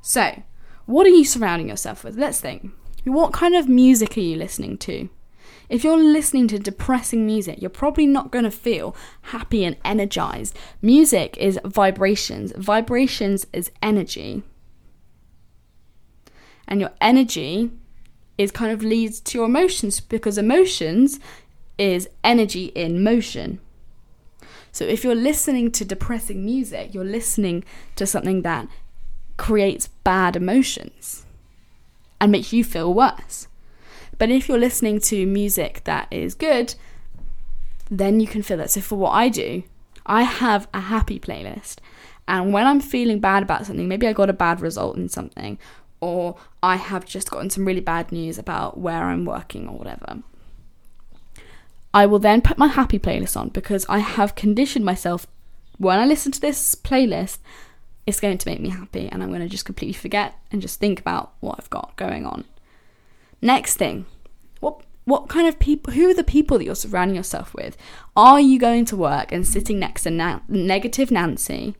So, 0.00 0.42
what 0.86 1.06
are 1.06 1.10
you 1.10 1.24
surrounding 1.24 1.68
yourself 1.68 2.04
with? 2.04 2.16
Let's 2.16 2.40
think. 2.40 2.70
What 3.04 3.32
kind 3.32 3.54
of 3.54 3.68
music 3.68 4.16
are 4.16 4.20
you 4.20 4.36
listening 4.36 4.78
to? 4.78 5.08
If 5.68 5.84
you're 5.84 5.96
listening 5.96 6.48
to 6.48 6.58
depressing 6.58 7.26
music, 7.26 7.60
you're 7.60 7.70
probably 7.70 8.06
not 8.06 8.30
going 8.30 8.44
to 8.44 8.50
feel 8.50 8.94
happy 9.22 9.64
and 9.64 9.76
energized. 9.84 10.56
Music 10.82 11.36
is 11.38 11.58
vibrations, 11.64 12.52
vibrations 12.56 13.46
is 13.52 13.70
energy. 13.82 14.42
And 16.66 16.80
your 16.80 16.90
energy 17.00 17.70
is 18.36 18.50
kind 18.50 18.72
of 18.72 18.82
leads 18.82 19.20
to 19.20 19.38
your 19.38 19.46
emotions 19.46 20.00
because 20.00 20.38
emotions 20.38 21.20
is 21.78 22.08
energy 22.22 22.66
in 22.66 23.02
motion. 23.02 23.60
So 24.72 24.84
if 24.84 25.04
you're 25.04 25.14
listening 25.14 25.70
to 25.72 25.84
depressing 25.84 26.44
music, 26.44 26.94
you're 26.94 27.04
listening 27.04 27.64
to 27.96 28.06
something 28.06 28.42
that 28.42 28.66
creates 29.36 29.86
bad 29.86 30.36
emotions 30.36 31.26
and 32.20 32.32
makes 32.32 32.52
you 32.52 32.64
feel 32.64 32.92
worse. 32.92 33.46
But 34.18 34.30
if 34.30 34.48
you're 34.48 34.58
listening 34.58 35.00
to 35.00 35.26
music 35.26 35.82
that 35.84 36.08
is 36.10 36.34
good, 36.34 36.74
then 37.90 38.20
you 38.20 38.26
can 38.26 38.42
feel 38.42 38.60
it. 38.60 38.70
So 38.70 38.80
for 38.80 38.96
what 38.96 39.10
I 39.10 39.28
do, 39.28 39.64
I 40.06 40.22
have 40.22 40.68
a 40.72 40.80
happy 40.80 41.18
playlist. 41.18 41.76
And 42.26 42.52
when 42.52 42.66
I'm 42.66 42.80
feeling 42.80 43.20
bad 43.20 43.42
about 43.42 43.66
something, 43.66 43.88
maybe 43.88 44.06
I 44.06 44.12
got 44.12 44.30
a 44.30 44.34
bad 44.34 44.60
result 44.60 44.96
in 44.96 45.08
something, 45.08 45.58
or 46.00 46.36
I 46.62 46.76
have 46.76 47.04
just 47.04 47.30
gotten 47.30 47.50
some 47.50 47.66
really 47.66 47.80
bad 47.80 48.12
news 48.12 48.38
about 48.38 48.78
where 48.78 49.04
I'm 49.04 49.24
working 49.24 49.68
or 49.68 49.76
whatever. 49.76 50.22
I 51.92 52.06
will 52.06 52.18
then 52.18 52.40
put 52.40 52.58
my 52.58 52.66
happy 52.66 52.98
playlist 52.98 53.36
on 53.36 53.50
because 53.50 53.86
I 53.88 53.98
have 53.98 54.34
conditioned 54.34 54.84
myself 54.84 55.26
when 55.78 55.98
I 55.98 56.06
listen 56.06 56.32
to 56.32 56.40
this 56.40 56.74
playlist, 56.74 57.38
it's 58.06 58.20
going 58.20 58.38
to 58.38 58.48
make 58.48 58.60
me 58.60 58.68
happy 58.68 59.08
and 59.08 59.22
I'm 59.22 59.30
going 59.30 59.40
to 59.40 59.48
just 59.48 59.64
completely 59.64 59.94
forget 59.94 60.34
and 60.52 60.62
just 60.62 60.78
think 60.78 61.00
about 61.00 61.32
what 61.40 61.56
I've 61.58 61.70
got 61.70 61.96
going 61.96 62.26
on. 62.26 62.44
Next 63.44 63.76
thing, 63.76 64.06
what 64.60 64.80
what 65.04 65.28
kind 65.28 65.46
of 65.46 65.58
people 65.58 65.92
who 65.92 66.08
are 66.08 66.14
the 66.14 66.24
people 66.24 66.56
that 66.56 66.64
you're 66.64 66.74
surrounding 66.74 67.14
yourself 67.14 67.52
with? 67.54 67.76
Are 68.16 68.40
you 68.40 68.58
going 68.58 68.86
to 68.86 68.96
work 68.96 69.32
and 69.32 69.46
sitting 69.46 69.78
next 69.78 70.04
to 70.04 70.10
na- 70.10 70.40
negative 70.48 71.10
Nancy 71.10 71.76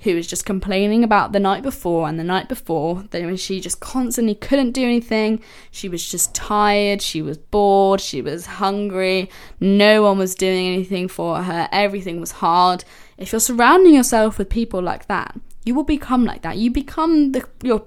who 0.00 0.14
was 0.14 0.26
just 0.26 0.44
complaining 0.44 1.02
about 1.02 1.32
the 1.32 1.40
night 1.40 1.62
before 1.62 2.08
and 2.08 2.18
the 2.18 2.24
night 2.24 2.48
before. 2.48 3.04
Then 3.10 3.36
she 3.36 3.58
just 3.58 3.80
constantly 3.80 4.34
couldn't 4.34 4.72
do 4.72 4.84
anything. 4.84 5.42
She 5.70 5.88
was 5.88 6.06
just 6.06 6.34
tired. 6.34 7.00
She 7.00 7.22
was 7.22 7.38
bored. 7.38 8.00
She 8.00 8.20
was 8.20 8.46
hungry. 8.46 9.30
No 9.60 10.02
one 10.02 10.18
was 10.18 10.34
doing 10.34 10.66
anything 10.66 11.08
for 11.08 11.42
her. 11.42 11.68
Everything 11.72 12.20
was 12.20 12.32
hard. 12.32 12.84
If 13.16 13.32
you're 13.32 13.40
surrounding 13.40 13.94
yourself 13.94 14.36
with 14.36 14.50
people 14.50 14.82
like 14.82 15.08
that, 15.08 15.34
you 15.64 15.74
will 15.74 15.84
become 15.84 16.24
like 16.24 16.42
that. 16.42 16.58
You 16.58 16.70
become 16.70 17.32
the 17.32 17.48
your 17.62 17.84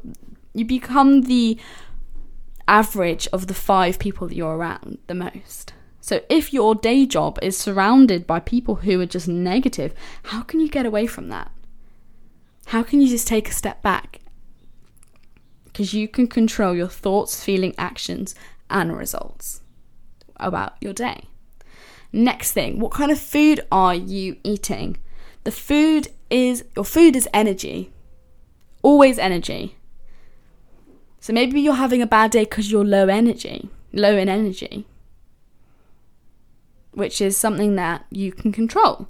you 0.53 0.65
become 0.65 1.23
the 1.23 1.59
average 2.67 3.27
of 3.33 3.47
the 3.47 3.53
five 3.53 3.99
people 3.99 4.27
that 4.27 4.35
you're 4.35 4.57
around 4.57 4.97
the 5.07 5.15
most. 5.15 5.73
So 6.01 6.21
if 6.29 6.53
your 6.53 6.73
day 6.75 7.05
job 7.05 7.37
is 7.41 7.57
surrounded 7.57 8.25
by 8.25 8.39
people 8.39 8.75
who 8.75 9.01
are 9.01 9.05
just 9.05 9.27
negative, 9.27 9.93
how 10.23 10.41
can 10.41 10.59
you 10.59 10.69
get 10.69 10.85
away 10.85 11.05
from 11.05 11.29
that? 11.29 11.51
How 12.67 12.83
can 12.83 13.01
you 13.01 13.07
just 13.07 13.27
take 13.27 13.49
a 13.49 13.53
step 13.53 13.81
back? 13.81 14.19
Because 15.65 15.93
you 15.93 16.07
can 16.07 16.27
control 16.27 16.75
your 16.75 16.87
thoughts, 16.87 17.43
feeling, 17.43 17.73
actions, 17.77 18.35
and 18.69 18.97
results 18.97 19.61
about 20.37 20.75
your 20.81 20.93
day. 20.93 21.25
Next 22.11 22.51
thing, 22.53 22.79
what 22.79 22.91
kind 22.91 23.11
of 23.11 23.19
food 23.19 23.61
are 23.71 23.95
you 23.95 24.37
eating? 24.43 24.97
The 25.43 25.51
food 25.51 26.09
is 26.29 26.63
your 26.75 26.85
food 26.85 27.15
is 27.15 27.27
energy. 27.33 27.91
Always 28.81 29.19
energy. 29.19 29.77
So 31.19 31.33
maybe 31.33 31.59
you're 31.59 31.73
having 31.73 32.01
a 32.01 32.07
bad 32.07 32.31
day 32.31 32.43
because 32.43 32.71
you're 32.71 32.85
low 32.85 33.07
energy, 33.07 33.69
low 33.91 34.15
in 34.15 34.29
energy, 34.29 34.85
which 36.91 37.21
is 37.21 37.37
something 37.37 37.75
that 37.75 38.05
you 38.09 38.31
can 38.31 38.51
control. 38.51 39.07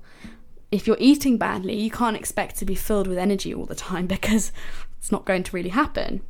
If 0.72 0.88
you're 0.88 0.98
eating 1.00 1.38
badly, 1.38 1.80
you 1.80 1.92
can't 1.92 2.18
expect 2.18 2.58
to 2.58 2.66
be 2.66 2.76
filled 2.76 3.08
with 3.08 3.18
energy 3.18 3.54
all 3.54 3.66
the 3.66 3.76
time 3.76 4.08
because 4.16 4.52
it's 4.98 5.12
not 5.12 5.26
going 5.26 5.44
to 5.44 5.56
really 5.56 5.70
happen. 5.70 6.22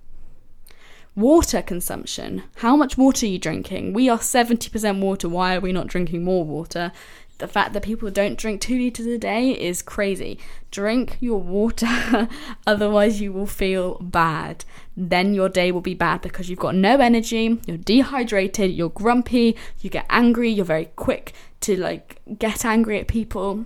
Water 1.15 1.63
consumption. 1.63 2.43
How 2.57 2.75
much 2.75 2.95
water 2.95 3.25
are 3.25 3.29
you 3.29 3.39
drinking? 3.39 3.93
We 3.93 4.07
are 4.07 4.19
70% 4.19 4.99
water. 4.99 5.27
Why 5.27 5.55
are 5.55 5.59
we 5.59 5.71
not 5.71 5.87
drinking 5.87 6.23
more 6.23 6.45
water? 6.45 6.91
The 7.37 7.47
fact 7.47 7.73
that 7.73 7.83
people 7.83 8.09
don't 8.09 8.37
drink 8.37 8.61
two 8.61 8.77
liters 8.77 9.05
a 9.05 9.17
day 9.17 9.51
is 9.51 9.81
crazy. 9.81 10.39
Drink 10.71 11.17
your 11.19 11.39
water, 11.39 12.27
otherwise, 12.67 13.21
you 13.21 13.31
will 13.31 13.45
feel 13.45 13.95
bad. 13.99 14.65
Then 14.95 15.33
your 15.33 15.49
day 15.49 15.71
will 15.71 15.81
be 15.81 15.93
bad 15.93 16.21
because 16.21 16.49
you've 16.49 16.59
got 16.59 16.75
no 16.75 16.97
energy, 16.97 17.59
you're 17.67 17.77
dehydrated, 17.77 18.71
you're 18.71 18.89
grumpy, 18.89 19.55
you 19.79 19.89
get 19.89 20.05
angry, 20.09 20.49
you're 20.49 20.65
very 20.65 20.85
quick 20.95 21.33
to 21.61 21.77
like 21.77 22.21
get 22.39 22.65
angry 22.65 22.99
at 22.99 23.07
people. 23.07 23.65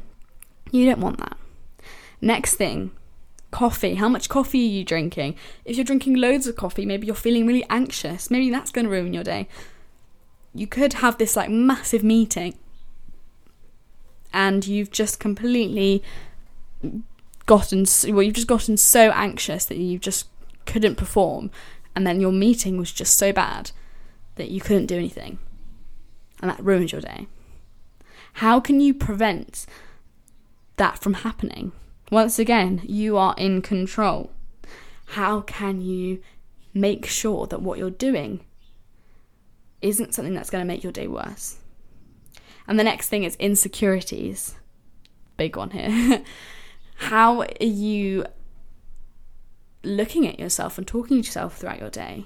You 0.71 0.85
don't 0.85 1.01
want 1.01 1.19
that. 1.19 1.37
Next 2.19 2.55
thing, 2.55 2.91
coffee. 3.51 3.95
How 3.95 4.09
much 4.09 4.29
coffee 4.29 4.65
are 4.65 4.71
you 4.71 4.83
drinking? 4.83 5.35
If 5.63 5.77
you're 5.77 5.85
drinking 5.85 6.15
loads 6.15 6.45
of 6.47 6.55
coffee, 6.55 6.85
maybe 6.85 7.07
you're 7.07 7.15
feeling 7.15 7.47
really 7.47 7.65
anxious. 7.69 8.29
Maybe 8.29 8.49
that's 8.49 8.71
going 8.71 8.85
to 8.85 8.91
ruin 8.91 9.13
your 9.13 9.23
day. 9.23 9.47
You 10.53 10.67
could 10.67 10.93
have 10.93 11.17
this 11.17 11.37
like 11.37 11.49
massive 11.49 12.03
meeting 12.03 12.55
and 14.33 14.65
you've 14.67 14.91
just 14.91 15.19
completely 15.19 16.03
gotten 17.45 17.85
well 18.07 18.23
you've 18.23 18.35
just 18.35 18.47
gotten 18.47 18.77
so 18.77 19.11
anxious 19.11 19.65
that 19.65 19.77
you 19.77 19.97
just 19.99 20.27
couldn't 20.65 20.95
perform 20.95 21.51
and 21.95 22.07
then 22.07 22.21
your 22.21 22.31
meeting 22.31 22.77
was 22.77 22.91
just 22.91 23.17
so 23.17 23.31
bad 23.33 23.71
that 24.35 24.49
you 24.49 24.61
couldn't 24.61 24.85
do 24.85 24.97
anything 24.97 25.37
and 26.41 26.49
that 26.49 26.63
ruined 26.63 26.91
your 26.91 27.01
day. 27.01 27.27
How 28.35 28.59
can 28.59 28.79
you 28.79 28.93
prevent 28.93 29.65
that 30.77 30.99
from 30.99 31.15
happening? 31.15 31.73
Once 32.09 32.39
again 32.39 32.81
you 32.83 33.17
are 33.17 33.35
in 33.37 33.61
control. 33.61 34.31
How 35.07 35.41
can 35.41 35.81
you 35.81 36.21
make 36.73 37.05
sure 37.05 37.45
that 37.47 37.61
what 37.61 37.77
you're 37.77 37.89
doing 37.89 38.41
isn't 39.81 40.13
something 40.13 40.33
that's 40.33 40.49
going 40.49 40.61
to 40.61 40.67
make 40.67 40.83
your 40.83 40.93
day 40.93 41.07
worse 41.07 41.57
and 42.67 42.79
the 42.79 42.83
next 42.83 43.09
thing 43.09 43.23
is 43.23 43.35
insecurities. 43.37 44.55
Big 45.37 45.55
one 45.55 45.71
here. 45.71 46.23
How 46.95 47.41
are 47.41 47.47
you 47.59 48.25
looking 49.83 50.27
at 50.27 50.39
yourself 50.39 50.77
and 50.77 50.85
talking 50.85 51.21
to 51.21 51.27
yourself 51.27 51.57
throughout 51.57 51.79
your 51.79 51.89
day? 51.89 52.25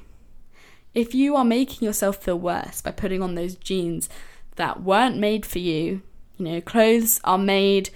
If 0.94 1.14
you 1.14 1.36
are 1.36 1.46
making 1.46 1.86
yourself 1.86 2.18
feel 2.18 2.40
worse 2.40 2.82
by 2.82 2.92
putting 2.92 3.22
on 3.22 3.36
those 3.36 3.56
jeans 3.56 4.10
that 4.56 4.84
weren't 4.84 5.18
made 5.18 5.46
for 5.46 5.60
you, 5.60 6.02
you 6.38 6.46
know, 6.46 6.62
clothes 6.62 7.20
are 7.24 7.38
made 7.38 7.90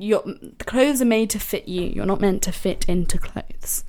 your 0.00 0.24
clothes 0.58 1.02
are 1.02 1.06
made 1.06 1.28
to 1.28 1.38
fit 1.38 1.68
you. 1.68 1.82
You're 1.82 2.06
not 2.06 2.22
meant 2.22 2.42
to 2.44 2.52
fit 2.52 2.86
into 2.88 3.18
clothes. 3.18 3.84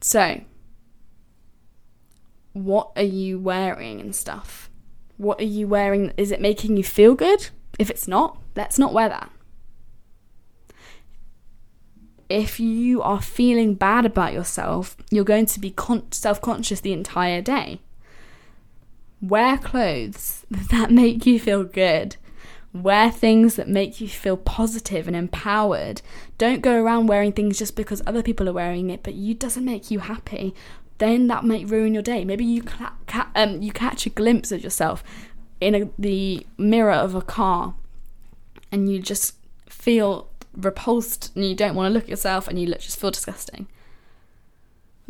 So, 0.00 0.40
what 2.52 2.90
are 2.96 3.04
you 3.04 3.38
wearing 3.38 4.00
and 4.00 4.14
stuff? 4.14 4.68
What 5.22 5.40
are 5.40 5.44
you 5.44 5.68
wearing? 5.68 6.12
Is 6.16 6.32
it 6.32 6.40
making 6.40 6.76
you 6.76 6.82
feel 6.82 7.14
good? 7.14 7.50
If 7.78 7.90
it's 7.90 8.08
not, 8.08 8.42
let's 8.56 8.76
not 8.76 8.92
wear 8.92 9.08
that. 9.08 9.30
If 12.28 12.58
you 12.58 13.00
are 13.02 13.22
feeling 13.22 13.74
bad 13.74 14.04
about 14.04 14.32
yourself, 14.32 14.96
you're 15.12 15.22
going 15.22 15.46
to 15.46 15.60
be 15.60 15.70
con- 15.70 16.10
self 16.10 16.40
conscious 16.40 16.80
the 16.80 16.92
entire 16.92 17.40
day. 17.40 17.80
Wear 19.20 19.58
clothes 19.58 20.44
that 20.50 20.90
make 20.90 21.24
you 21.24 21.38
feel 21.38 21.62
good. 21.62 22.16
Wear 22.72 23.12
things 23.12 23.54
that 23.54 23.68
make 23.68 24.00
you 24.00 24.08
feel 24.08 24.36
positive 24.36 25.06
and 25.06 25.14
empowered. 25.14 26.02
Don't 26.36 26.62
go 26.62 26.82
around 26.82 27.06
wearing 27.06 27.30
things 27.30 27.58
just 27.58 27.76
because 27.76 28.02
other 28.08 28.24
people 28.24 28.48
are 28.48 28.54
wearing 28.54 28.90
it, 28.90 29.04
but 29.04 29.14
you 29.14 29.34
doesn't 29.34 29.64
make 29.64 29.88
you 29.88 30.00
happy 30.00 30.52
then 30.98 31.26
that 31.26 31.44
might 31.44 31.68
ruin 31.68 31.94
your 31.94 32.02
day. 32.02 32.24
Maybe 32.24 32.44
you 32.44 32.62
ca- 32.62 32.94
um, 33.34 33.62
you 33.62 33.72
catch 33.72 34.06
a 34.06 34.10
glimpse 34.10 34.52
of 34.52 34.62
yourself 34.62 35.02
in 35.60 35.74
a, 35.74 35.90
the 35.98 36.46
mirror 36.58 36.92
of 36.92 37.14
a 37.14 37.22
car, 37.22 37.74
and 38.70 38.90
you 38.90 39.00
just 39.00 39.36
feel 39.68 40.28
repulsed, 40.54 41.34
and 41.34 41.44
you 41.44 41.54
don't 41.54 41.74
want 41.74 41.88
to 41.88 41.94
look 41.94 42.04
at 42.04 42.10
yourself, 42.10 42.48
and 42.48 42.58
you 42.58 42.66
look, 42.66 42.80
just 42.80 43.00
feel 43.00 43.10
disgusting. 43.10 43.68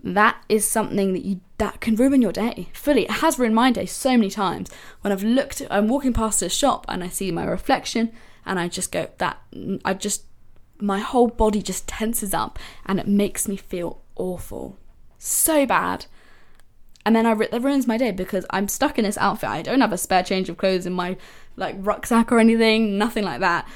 That 0.03 0.43
is 0.49 0.67
something 0.67 1.13
that 1.13 1.25
you 1.25 1.41
that 1.59 1.81
can 1.81 1.95
ruin 1.95 2.23
your 2.23 2.33
day 2.33 2.69
fully. 2.73 3.03
It 3.03 3.11
has 3.11 3.39
ruined 3.39 3.55
my 3.55 3.71
day 3.71 3.87
so 3.87 4.11
many 4.11 4.31
times 4.31 4.71
when 5.01 5.13
I've 5.13 5.23
looked. 5.23 5.63
I'm 5.71 5.89
walking 5.89 6.13
past 6.13 6.43
a 6.43 6.49
shop 6.49 6.85
and 6.89 7.05
I 7.05 7.09
see 7.09 7.31
my 7.31 7.45
reflection, 7.45 8.11
and 8.45 8.59
I 8.59 8.69
just 8.69 8.91
go 8.91 9.09
that 9.19 9.39
I 9.85 9.95
just 9.95 10.25
my 10.81 10.99
whole 10.99 11.29
body 11.29 11.63
just 11.63 11.87
tenses 11.87 12.35
up, 12.35 12.59
and 12.85 12.99
it 12.99 13.07
makes 13.07 13.47
me 13.47 13.57
feel 13.57 14.03
awful 14.17 14.77
so 15.23 15.67
bad. 15.67 16.07
And 17.05 17.17
then 17.17 17.27
I 17.27 17.35
that 17.35 17.63
ruins 17.63 17.87
my 17.87 17.97
day 17.97 18.13
because 18.13 18.47
I'm 18.51 18.69
stuck 18.69 18.99
in 18.99 19.05
this 19.05 19.19
outfit. 19.19 19.49
I 19.49 19.63
don't 19.63 19.81
have 19.81 19.93
a 19.93 19.99
spare 19.99 20.23
change 20.23 20.49
of 20.49 20.57
clothes 20.57 20.87
in 20.87 20.93
my 20.93 21.17
like 21.57 21.77
rucksack 21.79 22.31
or 22.31 22.39
anything, 22.39 22.97
nothing 22.97 23.25
like 23.25 23.41
that. 23.41 23.69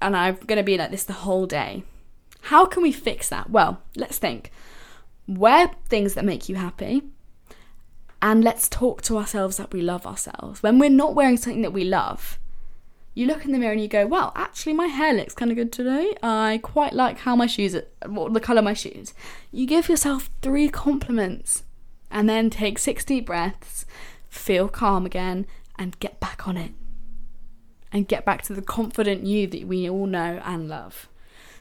And 0.00 0.16
I'm 0.16 0.36
gonna 0.46 0.62
be 0.62 0.78
like 0.78 0.90
this 0.90 1.04
the 1.04 1.12
whole 1.12 1.46
day. 1.46 1.84
How 2.42 2.64
can 2.64 2.82
we 2.82 2.92
fix 2.92 3.28
that? 3.28 3.50
Well, 3.50 3.82
let's 3.96 4.18
think. 4.18 4.52
Wear 5.26 5.70
things 5.88 6.14
that 6.14 6.24
make 6.24 6.48
you 6.48 6.54
happy, 6.54 7.02
and 8.22 8.44
let's 8.44 8.68
talk 8.68 9.02
to 9.02 9.18
ourselves 9.18 9.56
that 9.56 9.72
we 9.72 9.82
love 9.82 10.06
ourselves. 10.06 10.62
When 10.62 10.78
we're 10.78 10.88
not 10.88 11.14
wearing 11.14 11.36
something 11.36 11.62
that 11.62 11.72
we 11.72 11.84
love, 11.84 12.38
you 13.16 13.26
look 13.26 13.46
in 13.46 13.52
the 13.52 13.58
mirror 13.58 13.72
and 13.72 13.80
you 13.80 13.88
go, 13.88 14.06
well, 14.06 14.30
actually, 14.36 14.74
my 14.74 14.88
hair 14.88 15.14
looks 15.14 15.34
kind 15.34 15.50
of 15.50 15.56
good 15.56 15.72
today. 15.72 16.14
I 16.22 16.60
quite 16.62 16.92
like 16.92 17.20
how 17.20 17.34
my 17.34 17.46
shoes, 17.46 17.74
are, 17.74 17.86
the 18.02 18.40
colour 18.42 18.58
of 18.58 18.64
my 18.66 18.74
shoes. 18.74 19.14
You 19.50 19.66
give 19.66 19.88
yourself 19.88 20.28
three 20.42 20.68
compliments 20.68 21.64
and 22.10 22.28
then 22.28 22.50
take 22.50 22.78
six 22.78 23.06
deep 23.06 23.24
breaths, 23.24 23.86
feel 24.28 24.68
calm 24.68 25.06
again, 25.06 25.46
and 25.78 25.98
get 25.98 26.20
back 26.20 26.46
on 26.46 26.58
it. 26.58 26.72
And 27.90 28.06
get 28.06 28.26
back 28.26 28.42
to 28.42 28.52
the 28.52 28.60
confident 28.60 29.24
you 29.24 29.46
that 29.46 29.66
we 29.66 29.88
all 29.88 30.06
know 30.06 30.42
and 30.44 30.68
love. 30.68 31.08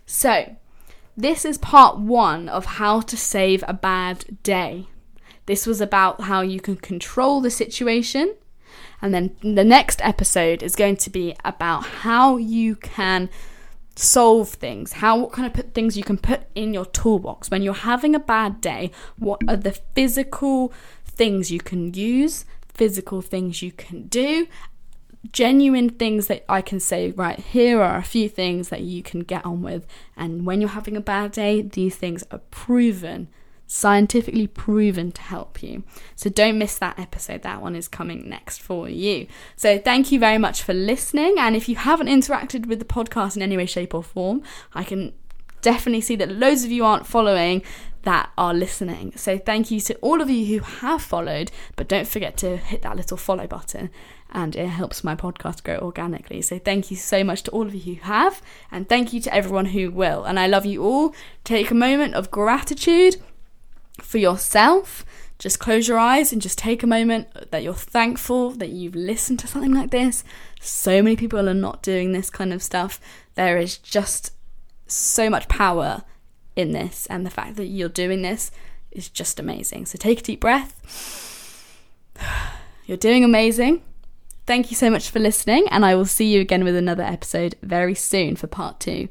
So, 0.05 0.57
this 1.15 1.45
is 1.45 1.57
part 1.57 1.97
one 1.97 2.49
of 2.49 2.65
how 2.65 2.99
to 2.99 3.15
save 3.15 3.63
a 3.65 3.73
bad 3.73 4.43
day. 4.43 4.87
This 5.45 5.65
was 5.65 5.79
about 5.79 6.21
how 6.21 6.41
you 6.41 6.59
can 6.59 6.75
control 6.75 7.39
the 7.39 7.49
situation 7.49 8.35
and 9.01 9.13
then 9.13 9.35
the 9.41 9.63
next 9.63 10.01
episode 10.03 10.63
is 10.63 10.75
going 10.75 10.97
to 10.97 11.09
be 11.09 11.35
about 11.43 11.85
how 11.85 12.37
you 12.37 12.75
can 12.75 13.29
solve 13.95 14.49
things, 14.49 14.93
how 14.93 15.17
what 15.17 15.31
kind 15.31 15.47
of 15.47 15.53
put 15.53 15.73
things 15.73 15.97
you 15.97 16.03
can 16.03 16.17
put 16.17 16.41
in 16.53 16.73
your 16.73 16.85
toolbox 16.85 17.49
when 17.49 17.61
you're 17.61 17.73
having 17.73 18.13
a 18.13 18.19
bad 18.19 18.61
day. 18.61 18.91
What 19.17 19.41
are 19.47 19.55
the 19.55 19.71
physical 19.71 20.73
things 21.05 21.51
you 21.51 21.59
can 21.59 21.93
use, 21.93 22.45
physical 22.73 23.21
things 23.21 23.61
you 23.61 23.71
can 23.71 24.07
do, 24.07 24.47
genuine 25.31 25.89
things 25.89 26.27
that 26.27 26.45
I 26.49 26.61
can 26.61 26.79
say, 26.79 27.11
right, 27.11 27.39
here 27.39 27.81
are 27.81 27.97
a 27.97 28.03
few 28.03 28.29
things 28.29 28.69
that 28.69 28.81
you 28.81 29.01
can 29.01 29.21
get 29.21 29.45
on 29.45 29.61
with. 29.61 29.85
And 30.15 30.45
when 30.45 30.61
you're 30.61 30.69
having 30.71 30.97
a 30.97 31.01
bad 31.01 31.31
day, 31.31 31.61
these 31.61 31.95
things 31.95 32.23
are 32.31 32.39
proven 32.51 33.29
scientifically 33.67 34.47
proven 34.47 35.11
to 35.11 35.21
help 35.21 35.63
you. 35.63 35.83
So 36.15 36.29
don't 36.29 36.57
miss 36.57 36.77
that 36.77 36.99
episode. 36.99 37.41
That 37.41 37.61
one 37.61 37.75
is 37.75 37.87
coming 37.87 38.29
next 38.29 38.61
for 38.61 38.87
you. 38.87 39.27
So 39.55 39.77
thank 39.77 40.11
you 40.11 40.19
very 40.19 40.37
much 40.37 40.61
for 40.61 40.73
listening. 40.73 41.35
And 41.37 41.55
if 41.55 41.67
you 41.67 41.75
haven't 41.75 42.07
interacted 42.07 42.67
with 42.67 42.79
the 42.79 42.85
podcast 42.85 43.35
in 43.35 43.41
any 43.41 43.57
way, 43.57 43.65
shape, 43.65 43.93
or 43.93 44.03
form, 44.03 44.43
I 44.73 44.83
can 44.83 45.13
definitely 45.61 46.01
see 46.01 46.15
that 46.17 46.31
loads 46.31 46.63
of 46.63 46.71
you 46.71 46.85
aren't 46.85 47.07
following 47.07 47.63
that 48.03 48.29
are 48.37 48.53
listening. 48.53 49.13
So 49.15 49.39
thank 49.39 49.71
you 49.71 49.79
to 49.81 49.95
all 49.95 50.21
of 50.21 50.29
you 50.29 50.45
who 50.45 50.63
have 50.63 51.01
followed, 51.01 51.51
but 51.75 51.87
don't 51.87 52.07
forget 52.07 52.37
to 52.37 52.55
hit 52.55 52.83
that 52.83 52.95
little 52.95 53.17
follow 53.17 53.47
button 53.47 53.89
and 54.31 54.55
it 54.55 54.67
helps 54.67 55.03
my 55.03 55.15
podcast 55.15 55.63
grow 55.63 55.77
organically. 55.77 56.43
So 56.43 56.59
thank 56.59 56.91
you 56.91 56.97
so 56.97 57.23
much 57.23 57.41
to 57.43 57.51
all 57.51 57.65
of 57.65 57.73
you 57.73 57.95
who 57.95 58.01
have, 58.01 58.41
and 58.69 58.87
thank 58.87 59.11
you 59.11 59.19
to 59.21 59.33
everyone 59.33 59.67
who 59.67 59.89
will. 59.89 60.23
And 60.23 60.39
I 60.39 60.45
love 60.45 60.65
you 60.65 60.83
all. 60.83 61.15
Take 61.43 61.71
a 61.71 61.75
moment 61.75 62.13
of 62.13 62.29
gratitude 62.29 63.17
for 64.01 64.17
yourself. 64.17 65.05
Just 65.37 65.59
close 65.59 65.87
your 65.87 65.99
eyes 65.99 66.31
and 66.31 66.41
just 66.41 66.57
take 66.57 66.81
a 66.81 66.87
moment 66.87 67.51
that 67.51 67.61
you're 67.61 67.73
thankful 67.73 68.51
that 68.51 68.69
you've 68.69 68.95
listened 68.95 69.39
to 69.39 69.47
something 69.47 69.73
like 69.73 69.91
this. 69.91 70.23
So 70.61 71.01
many 71.01 71.15
people 71.15 71.49
are 71.49 71.53
not 71.53 71.83
doing 71.83 72.11
this 72.11 72.29
kind 72.29 72.53
of 72.53 72.63
stuff. 72.63 72.99
There 73.35 73.57
is 73.57 73.77
just 73.77 74.31
so 74.87 75.29
much 75.29 75.47
power 75.49 76.03
in 76.55 76.71
this, 76.71 77.05
and 77.07 77.25
the 77.25 77.29
fact 77.29 77.57
that 77.57 77.65
you're 77.65 77.89
doing 77.89 78.21
this 78.21 78.49
is 78.91 79.09
just 79.09 79.39
amazing. 79.39 79.85
So 79.85 79.97
take 79.97 80.21
a 80.21 80.23
deep 80.23 80.39
breath. 80.39 80.81
You're 82.85 82.97
doing 82.97 83.23
amazing. 83.23 83.81
Thank 84.45 84.69
you 84.69 84.77
so 84.77 84.91
much 84.91 85.09
for 85.09 85.19
listening, 85.19 85.67
and 85.69 85.83
I 85.83 85.95
will 85.95 86.05
see 86.05 86.31
you 86.31 86.39
again 86.39 86.63
with 86.63 86.75
another 86.75 87.03
episode 87.03 87.55
very 87.63 87.95
soon 87.95 88.35
for 88.35 88.47
part 88.47 88.79
two. 88.79 89.09